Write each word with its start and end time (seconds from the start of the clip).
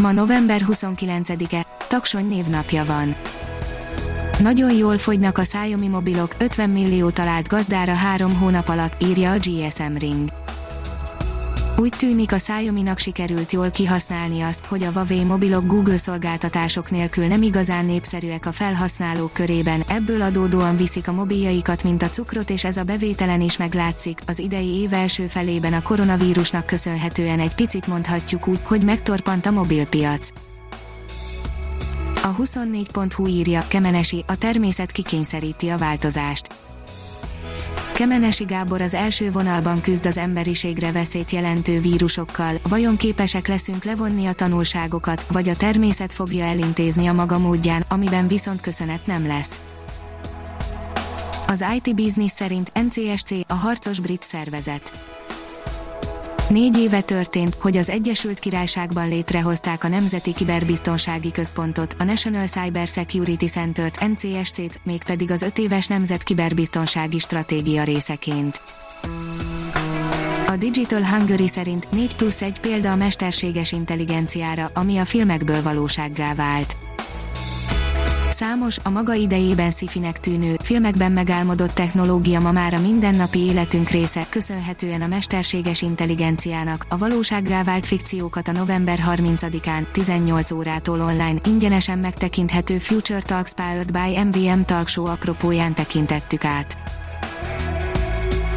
Ma 0.00 0.12
november 0.12 0.60
29-e, 0.66 1.66
Taksony 1.88 2.28
névnapja 2.28 2.84
van. 2.84 3.14
Nagyon 4.38 4.72
jól 4.72 4.98
fogynak 4.98 5.38
a 5.38 5.44
szájomi 5.44 5.88
mobilok, 5.88 6.34
50 6.38 6.70
millió 6.70 7.10
talált 7.10 7.48
gazdára 7.48 7.94
három 7.94 8.34
hónap 8.34 8.68
alatt, 8.68 9.02
írja 9.02 9.30
a 9.30 9.36
GSM 9.36 9.94
Ring. 9.98 10.28
Úgy 11.80 11.96
tűnik 11.96 12.32
a 12.32 12.36
Xiaomi-nak 12.36 12.98
sikerült 12.98 13.52
jól 13.52 13.70
kihasználni 13.70 14.40
azt, 14.40 14.64
hogy 14.64 14.82
a 14.82 14.90
Huawei 14.90 15.24
mobilok 15.24 15.66
Google 15.66 15.96
szolgáltatások 15.96 16.90
nélkül 16.90 17.26
nem 17.26 17.42
igazán 17.42 17.84
népszerűek 17.84 18.46
a 18.46 18.52
felhasználók 18.52 19.32
körében, 19.32 19.82
ebből 19.88 20.22
adódóan 20.22 20.76
viszik 20.76 21.08
a 21.08 21.12
mobiljaikat, 21.12 21.82
mint 21.82 22.02
a 22.02 22.08
cukrot 22.08 22.50
és 22.50 22.64
ez 22.64 22.76
a 22.76 22.84
bevételen 22.84 23.40
is 23.40 23.56
meglátszik. 23.56 24.20
Az 24.26 24.38
idei 24.38 24.80
év 24.80 24.92
első 24.92 25.26
felében 25.26 25.72
a 25.72 25.82
koronavírusnak 25.82 26.66
köszönhetően 26.66 27.40
egy 27.40 27.54
picit 27.54 27.86
mondhatjuk 27.86 28.46
úgy, 28.46 28.60
hogy 28.62 28.84
megtorpant 28.84 29.46
a 29.46 29.50
mobilpiac. 29.50 30.28
A 32.22 32.34
24.hu 32.34 33.26
írja, 33.26 33.64
Kemenesi, 33.68 34.24
a 34.26 34.36
természet 34.36 34.92
kikényszeríti 34.92 35.68
a 35.68 35.78
változást. 35.78 36.69
Kemenesi 38.00 38.44
Gábor 38.44 38.80
az 38.80 38.94
első 38.94 39.30
vonalban 39.30 39.80
küzd 39.80 40.06
az 40.06 40.16
emberiségre 40.16 40.92
veszélyt 40.92 41.30
jelentő 41.30 41.80
vírusokkal, 41.80 42.54
vajon 42.68 42.96
képesek 42.96 43.48
leszünk 43.48 43.84
levonni 43.84 44.26
a 44.26 44.32
tanulságokat, 44.32 45.26
vagy 45.32 45.48
a 45.48 45.56
természet 45.56 46.12
fogja 46.12 46.44
elintézni 46.44 47.06
a 47.06 47.12
maga 47.12 47.38
módján, 47.38 47.84
amiben 47.88 48.28
viszont 48.28 48.60
köszönet 48.60 49.06
nem 49.06 49.26
lesz. 49.26 49.60
Az 51.46 51.64
IT 51.74 51.94
Business 51.94 52.30
szerint 52.30 52.72
NCSC 52.74 53.30
a 53.46 53.54
harcos 53.54 54.00
brit 54.00 54.22
szervezet 54.22 54.90
Négy 56.50 56.78
éve 56.78 57.00
történt, 57.00 57.56
hogy 57.60 57.76
az 57.76 57.90
Egyesült 57.90 58.38
Királyságban 58.38 59.08
létrehozták 59.08 59.84
a 59.84 59.88
Nemzeti 59.88 60.34
Kiberbiztonsági 60.34 61.30
Központot, 61.30 61.94
a 61.98 62.04
National 62.04 62.46
Cyber 62.46 62.86
Security 62.86 63.44
Center-t, 63.44 64.08
NCSC-t, 64.08 64.80
mégpedig 64.84 65.30
az 65.30 65.42
öt 65.42 65.58
éves 65.58 65.86
Nemzet 65.86 66.22
Kiberbiztonsági 66.22 67.18
Stratégia 67.18 67.84
részeként. 67.84 68.62
A 70.46 70.56
Digital 70.56 71.04
Hungary 71.04 71.48
szerint 71.48 71.90
4 71.90 72.16
plusz 72.16 72.42
1 72.42 72.60
példa 72.60 72.90
a 72.90 72.96
mesterséges 72.96 73.72
intelligenciára, 73.72 74.70
ami 74.74 74.98
a 74.98 75.04
filmekből 75.04 75.62
valósággá 75.62 76.34
vált. 76.34 76.76
Számos, 78.40 78.78
a 78.82 78.90
maga 78.90 79.14
idejében 79.14 79.70
szifinek 79.70 80.20
tűnő, 80.20 80.56
filmekben 80.62 81.12
megálmodott 81.12 81.70
technológia 81.70 82.40
ma 82.40 82.52
már 82.52 82.74
a 82.74 82.80
mindennapi 82.80 83.38
életünk 83.38 83.88
része, 83.88 84.26
köszönhetően 84.28 85.02
a 85.02 85.06
mesterséges 85.06 85.82
intelligenciának, 85.82 86.86
a 86.88 86.98
valósággá 86.98 87.62
vált 87.62 87.86
fikciókat 87.86 88.48
a 88.48 88.52
november 88.52 88.98
30-án, 89.10 89.90
18 89.92 90.50
órától 90.50 91.00
online, 91.00 91.40
ingyenesen 91.44 91.98
megtekinthető 91.98 92.78
Future 92.78 93.22
Talks 93.22 93.52
Powered 93.54 93.92
by 93.92 94.24
MVM 94.24 94.60
Talkshow 94.60 95.06
apropóján 95.06 95.74
tekintettük 95.74 96.44
át. 96.44 96.78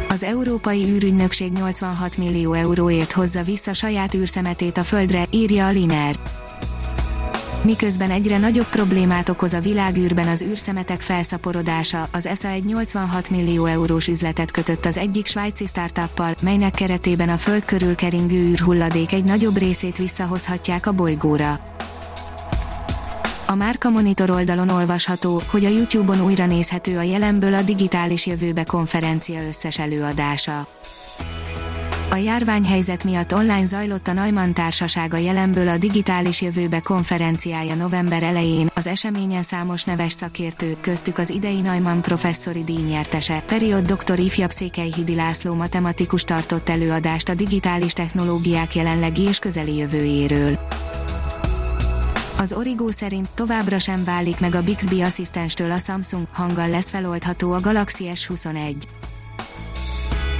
Az 0.08 0.22
Európai 0.22 0.84
űrügynökség 0.84 1.52
86 1.52 2.16
millió 2.16 2.52
euróért 2.52 3.12
hozza 3.12 3.42
vissza 3.42 3.72
saját 3.72 4.14
űrszemetét 4.14 4.78
a 4.78 4.82
Földre, 4.82 5.24
írja 5.30 5.66
a 5.66 5.70
Liner 5.70 6.16
miközben 7.64 8.10
egyre 8.10 8.38
nagyobb 8.38 8.68
problémát 8.68 9.28
okoz 9.28 9.52
a 9.52 9.60
világűrben 9.60 10.28
az 10.28 10.42
űrszemetek 10.42 11.00
felszaporodása, 11.00 12.08
az 12.12 12.26
ESA 12.26 12.48
egy 12.48 12.64
86 12.64 13.30
millió 13.30 13.64
eurós 13.64 14.06
üzletet 14.06 14.50
kötött 14.50 14.84
az 14.84 14.96
egyik 14.96 15.26
svájci 15.26 15.66
startuppal, 15.66 16.34
melynek 16.42 16.74
keretében 16.74 17.28
a 17.28 17.36
föld 17.36 17.64
körül 17.64 17.94
keringő 17.94 18.36
űrhulladék 18.36 19.12
egy 19.12 19.24
nagyobb 19.24 19.56
részét 19.56 19.98
visszahozhatják 19.98 20.86
a 20.86 20.92
bolygóra. 20.92 21.58
A 23.46 23.54
Márka 23.54 23.90
Monitor 23.90 24.30
oldalon 24.30 24.68
olvasható, 24.68 25.42
hogy 25.46 25.64
a 25.64 25.68
YouTube-on 25.68 26.24
újra 26.24 26.46
nézhető 26.46 26.98
a 26.98 27.02
jelenből 27.02 27.54
a 27.54 27.62
digitális 27.62 28.26
jövőbe 28.26 28.64
konferencia 28.64 29.46
összes 29.48 29.78
előadása. 29.78 30.66
A 32.14 32.16
járványhelyzet 32.16 33.04
miatt 33.04 33.34
online 33.34 33.64
zajlott 33.64 34.08
a 34.08 34.12
Neumann 34.12 34.52
Társasága 34.52 35.16
jelenből 35.16 35.68
a 35.68 35.76
Digitális 35.76 36.42
Jövőbe 36.42 36.80
konferenciája 36.80 37.74
november 37.74 38.22
elején, 38.22 38.70
az 38.74 38.86
eseményen 38.86 39.42
számos 39.42 39.84
neves 39.84 40.12
szakértő, 40.12 40.76
köztük 40.80 41.18
az 41.18 41.30
idei 41.30 41.60
Neumann 41.60 42.00
professzori 42.00 42.64
díjnyertese, 42.64 43.40
period 43.46 43.92
dr. 43.92 44.18
ifjabb 44.18 44.50
Székelyhidi 44.50 45.14
László 45.14 45.54
matematikus 45.54 46.22
tartott 46.22 46.68
előadást 46.68 47.28
a 47.28 47.34
digitális 47.34 47.92
technológiák 47.92 48.74
jelenlegi 48.74 49.22
és 49.22 49.38
közeli 49.38 49.76
jövőjéről. 49.76 50.58
Az 52.38 52.52
Origo 52.52 52.92
szerint 52.92 53.28
továbbra 53.34 53.78
sem 53.78 54.04
válik 54.04 54.40
meg 54.40 54.54
a 54.54 54.62
Bixby 54.62 55.02
asszisztenstől 55.02 55.70
a 55.70 55.78
Samsung, 55.78 56.26
hanggal 56.32 56.68
lesz 56.68 56.90
feloldható 56.90 57.52
a 57.52 57.60
Galaxy 57.60 58.10
S21. 58.14 58.74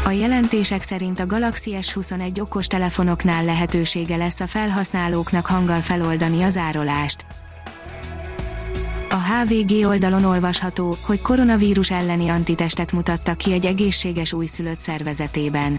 A 0.05 0.11
jelentések 0.11 0.83
szerint 0.83 1.21
a 1.21 1.27
Galaxy 1.27 1.77
S21 1.81 2.41
okos 2.41 2.67
telefonoknál 2.67 3.45
lehetősége 3.45 4.17
lesz 4.17 4.41
a 4.41 4.47
felhasználóknak 4.47 5.47
hanggal 5.47 5.81
feloldani 5.81 6.43
az 6.43 6.57
árolást. 6.57 7.27
A 9.11 9.17
HVG 9.17 9.87
oldalon 9.87 10.25
olvasható, 10.25 10.97
hogy 11.01 11.21
koronavírus 11.21 11.91
elleni 11.91 12.29
antitestet 12.29 12.93
mutattak 12.93 13.37
ki 13.37 13.53
egy 13.53 13.65
egészséges 13.67 14.33
újszülött 14.33 14.81
szervezetében. 14.81 15.79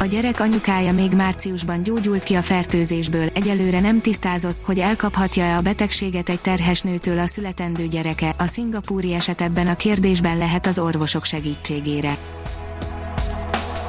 A 0.00 0.04
gyerek 0.04 0.40
anyukája 0.40 0.92
még 0.92 1.12
márciusban 1.12 1.82
gyógyult 1.82 2.22
ki 2.22 2.34
a 2.34 2.42
fertőzésből, 2.42 3.30
egyelőre 3.34 3.80
nem 3.80 4.00
tisztázott, 4.00 4.58
hogy 4.62 4.78
elkaphatja-e 4.78 5.56
a 5.56 5.60
betegséget 5.60 6.28
egy 6.28 6.40
terhes 6.40 6.80
nőtől 6.80 7.18
a 7.18 7.26
születendő 7.26 7.86
gyereke, 7.86 8.34
a 8.38 8.46
szingapúri 8.46 9.14
eset 9.14 9.40
a 9.40 9.74
kérdésben 9.76 10.38
lehet 10.38 10.66
az 10.66 10.78
orvosok 10.78 11.24
segítségére. 11.24 12.16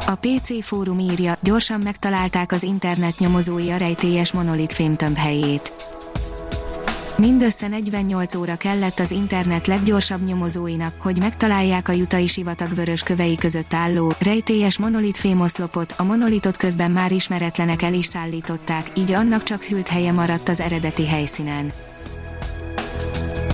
A 0.10 0.16
PC 0.16 0.64
fórum 0.64 1.00
írja, 1.00 1.38
gyorsan 1.42 1.80
megtalálták 1.84 2.52
az 2.52 2.64
internet 2.64 3.20
nyomozói 3.20 3.72
a 3.72 3.78
rejtélyes 3.78 4.32
monolit 4.32 4.74
fémtömb 4.74 5.18
helyét. 5.18 5.74
Mindössze 7.18 7.68
48 7.68 8.36
óra 8.36 8.56
kellett 8.56 9.00
az 9.00 9.12
internet 9.12 9.68
leggyorsabb 9.68 10.24
nyomozóinak, 10.24 10.94
hogy 11.02 11.20
megtalálják 11.20 11.90
a 11.90 11.92
jutai 11.92 12.28
sivatag 12.28 12.74
vörös 12.74 13.04
kövei 13.04 13.36
között 13.36 13.74
álló, 13.74 14.14
rejtélyes 14.20 14.78
monolit 14.78 15.18
fémoszlopot, 15.18 15.94
a 15.98 16.04
monolitot 16.04 16.58
közben 16.58 16.92
már 16.92 17.12
ismeretlenek 17.12 17.82
el 17.82 17.94
is 17.94 18.06
szállították, 18.06 18.92
így 18.98 19.12
annak 19.12 19.44
csak 19.44 19.64
hűlt 19.64 19.88
helye 19.88 20.12
maradt 20.12 20.50
az 20.50 20.60
eredeti 20.60 21.08
helyszínen. 21.08 21.72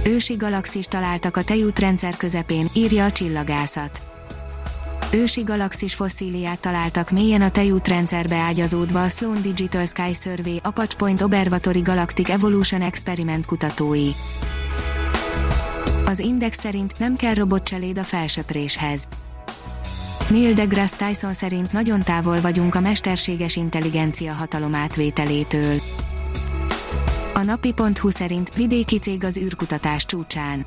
Ősi 0.05 0.33
galaxis 0.33 0.85
találtak 0.85 1.37
a 1.37 1.43
tejútrendszer 1.43 2.17
közepén, 2.17 2.67
írja 2.73 3.05
a 3.05 3.11
csillagászat 3.11 4.04
ősi 5.15 5.41
galaxis 5.41 5.93
fosszíliát 5.93 6.59
találtak 6.59 7.09
mélyen 7.09 7.41
a 7.41 7.49
tejútrendszerbe 7.49 8.35
ágyazódva 8.35 9.03
a 9.03 9.09
Sloan 9.09 9.41
Digital 9.41 9.85
Sky 9.85 10.13
Survey 10.13 10.59
Apache 10.63 10.97
Point 10.97 11.21
Observatory 11.21 11.79
Galactic 11.79 12.29
Evolution 12.29 12.81
Experiment 12.81 13.45
kutatói. 13.45 14.09
Az 16.05 16.19
Index 16.19 16.59
szerint 16.59 16.99
nem 16.99 17.15
kell 17.15 17.33
robotcseléd 17.33 17.97
a 17.97 18.03
felsöpréshez. 18.03 19.07
Neil 20.29 20.53
deGrasse 20.53 20.95
Tyson 20.97 21.33
szerint 21.33 21.71
nagyon 21.71 22.03
távol 22.03 22.41
vagyunk 22.41 22.75
a 22.75 22.79
mesterséges 22.79 23.55
intelligencia 23.55 24.33
hatalom 24.33 24.75
átvételétől. 24.75 25.79
A 27.33 27.41
napi.hu 27.41 28.09
szerint 28.09 28.55
vidéki 28.55 28.99
cég 28.99 29.23
az 29.23 29.37
űrkutatás 29.37 30.05
csúcsán 30.05 30.65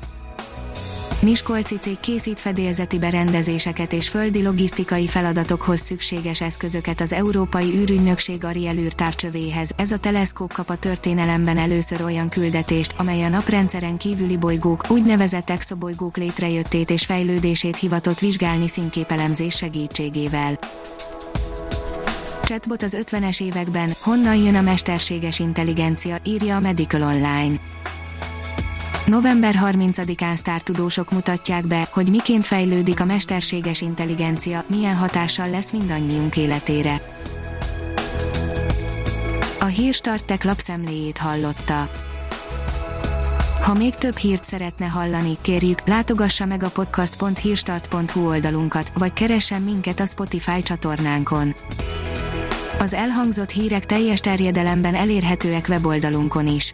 Miskolci 1.21 1.77
cég 1.77 1.99
készít 1.99 2.39
fedélzeti 2.39 2.99
berendezéseket 2.99 3.93
és 3.93 4.09
földi 4.09 4.43
logisztikai 4.43 5.07
feladatokhoz 5.07 5.79
szükséges 5.79 6.41
eszközöket 6.41 7.01
az 7.01 7.13
Európai 7.13 7.75
űrügynökség 7.75 8.43
Ariel 8.43 8.77
űrtávcsövéhez. 8.77 9.71
Ez 9.75 9.91
a 9.91 9.97
teleszkóp 9.97 10.53
kap 10.53 10.69
a 10.69 10.75
történelemben 10.75 11.57
először 11.57 12.01
olyan 12.01 12.29
küldetést, 12.29 12.93
amely 12.97 13.23
a 13.23 13.29
naprendszeren 13.29 13.97
kívüli 13.97 14.37
bolygók, 14.37 14.83
úgynevezett 14.89 15.49
exobolygók 15.49 16.17
létrejöttét 16.17 16.89
és 16.89 17.05
fejlődését 17.05 17.77
hivatott 17.77 18.19
vizsgálni 18.19 18.67
színképelemzés 18.67 19.55
segítségével. 19.55 20.59
Chatbot 22.43 22.83
az 22.83 22.97
50-es 23.01 23.41
években, 23.41 23.91
honnan 24.01 24.35
jön 24.35 24.55
a 24.55 24.61
mesterséges 24.61 25.39
intelligencia, 25.39 26.17
írja 26.23 26.55
a 26.55 26.59
Medical 26.59 27.01
Online 27.01 27.55
November 29.09 29.55
30-án 29.61 30.35
sztártudósok 30.35 31.11
mutatják 31.11 31.67
be, 31.67 31.89
hogy 31.91 32.09
miként 32.09 32.45
fejlődik 32.45 32.99
a 32.99 33.05
mesterséges 33.05 33.81
intelligencia, 33.81 34.63
milyen 34.67 34.95
hatással 34.95 35.49
lesz 35.49 35.71
mindannyiunk 35.71 36.37
életére. 36.37 37.01
A 39.59 39.65
Hírstartek 39.65 40.43
lapszemléjét 40.43 41.17
hallotta. 41.17 41.91
Ha 43.61 43.73
még 43.73 43.95
több 43.95 44.17
hírt 44.17 44.43
szeretne 44.43 44.85
hallani, 44.85 45.37
kérjük, 45.41 45.87
látogassa 45.87 46.45
meg 46.45 46.63
a 46.63 46.69
podcast.hírstart.hu 46.69 48.27
oldalunkat, 48.27 48.91
vagy 48.97 49.13
keressen 49.13 49.61
minket 49.61 49.99
a 49.99 50.05
Spotify 50.05 50.61
csatornánkon. 50.63 51.55
Az 52.79 52.93
elhangzott 52.93 53.49
hírek 53.49 53.85
teljes 53.85 54.19
terjedelemben 54.19 54.95
elérhetőek 54.95 55.65
weboldalunkon 55.69 56.47
is. 56.47 56.73